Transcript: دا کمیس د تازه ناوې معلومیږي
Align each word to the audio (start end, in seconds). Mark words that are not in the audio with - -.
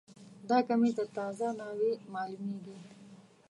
دا 0.49 0.57
کمیس 0.67 0.93
د 0.97 1.01
تازه 1.17 1.47
ناوې 1.59 1.91
معلومیږي 2.13 2.77